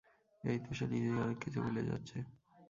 [0.43, 2.17] এই তো সে নিজেই অনেক কিছু ভুলে যাচ্ছে।